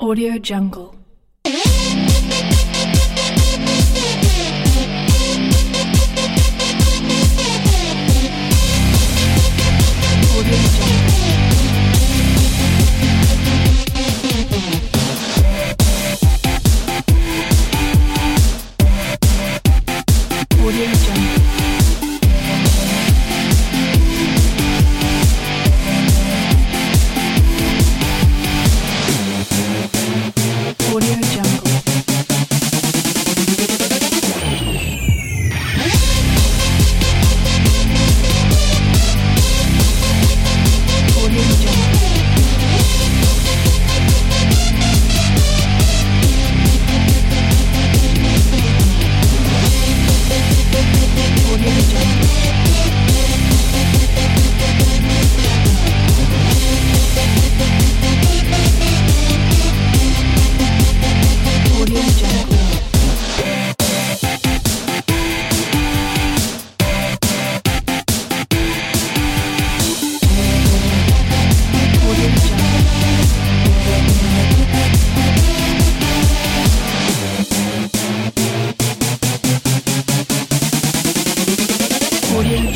[0.00, 0.99] Audio Jungle.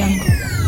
[0.00, 0.59] 阳光。